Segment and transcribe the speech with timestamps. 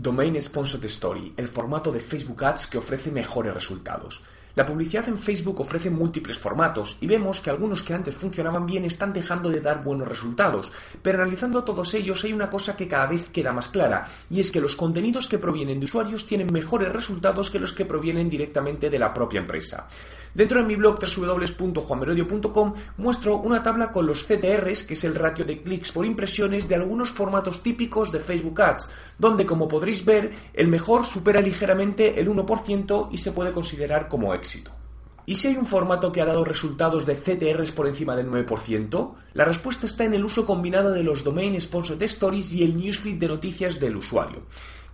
[0.00, 4.22] Domain Sponsored Story, el formato de Facebook Ads que ofrece mejores resultados.
[4.54, 8.84] La publicidad en Facebook ofrece múltiples formatos y vemos que algunos que antes funcionaban bien
[8.84, 10.70] están dejando de dar buenos resultados,
[11.02, 14.52] pero analizando todos ellos hay una cosa que cada vez queda más clara, y es
[14.52, 18.90] que los contenidos que provienen de usuarios tienen mejores resultados que los que provienen directamente
[18.90, 19.86] de la propia empresa.
[20.38, 25.44] Dentro de mi blog www.juanmerodio.com muestro una tabla con los CTRs, que es el ratio
[25.44, 28.88] de clics por impresiones de algunos formatos típicos de Facebook Ads,
[29.18, 34.32] donde como podréis ver el mejor supera ligeramente el 1% y se puede considerar como
[34.32, 34.70] éxito.
[35.26, 39.14] ¿Y si hay un formato que ha dado resultados de CTRs por encima del 9%?
[39.34, 43.18] La respuesta está en el uso combinado de los Domain Sponsored Stories y el newsfeed
[43.18, 44.42] de noticias del usuario.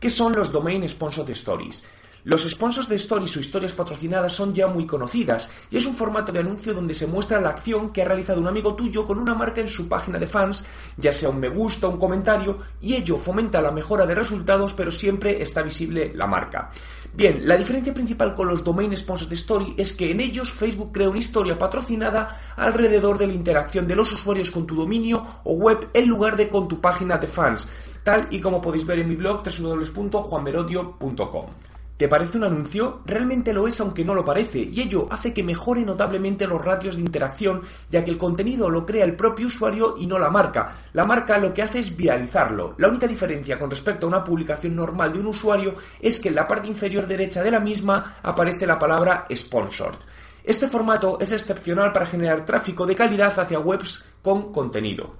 [0.00, 1.84] ¿Qué son los Domain Sponsored Stories?
[2.24, 6.32] Los sponsors de stories o historias patrocinadas son ya muy conocidas y es un formato
[6.32, 9.34] de anuncio donde se muestra la acción que ha realizado un amigo tuyo con una
[9.34, 10.64] marca en su página de fans,
[10.96, 14.90] ya sea un me gusta un comentario, y ello fomenta la mejora de resultados pero
[14.90, 16.70] siempre está visible la marca.
[17.12, 20.92] Bien, la diferencia principal con los domain sponsors de story es que en ellos Facebook
[20.92, 25.56] crea una historia patrocinada alrededor de la interacción de los usuarios con tu dominio o
[25.56, 27.68] web en lugar de con tu página de fans,
[28.02, 31.73] tal y como podéis ver en mi blog www.juanmerodio.com.
[31.96, 33.02] ¿Te parece un anuncio?
[33.06, 36.96] Realmente lo es aunque no lo parece, y ello hace que mejore notablemente los ratios
[36.96, 40.74] de interacción, ya que el contenido lo crea el propio usuario y no la marca.
[40.92, 42.74] La marca lo que hace es viralizarlo.
[42.78, 46.34] La única diferencia con respecto a una publicación normal de un usuario es que en
[46.34, 49.98] la parte inferior derecha de la misma aparece la palabra sponsored.
[50.42, 55.14] Este formato es excepcional para generar tráfico de calidad hacia webs con contenido.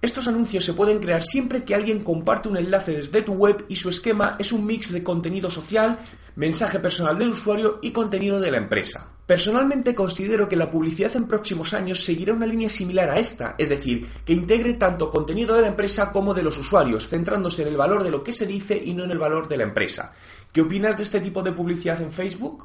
[0.00, 3.74] Estos anuncios se pueden crear siempre que alguien comparte un enlace desde tu web y
[3.74, 5.98] su esquema es un mix de contenido social,
[6.38, 9.08] mensaje personal del usuario y contenido de la empresa.
[9.26, 13.70] Personalmente considero que la publicidad en próximos años seguirá una línea similar a esta, es
[13.70, 17.76] decir, que integre tanto contenido de la empresa como de los usuarios, centrándose en el
[17.76, 20.14] valor de lo que se dice y no en el valor de la empresa.
[20.52, 22.64] ¿Qué opinas de este tipo de publicidad en Facebook?